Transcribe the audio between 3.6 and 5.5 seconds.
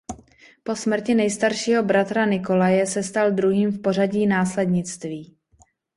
v pořadí následnictví.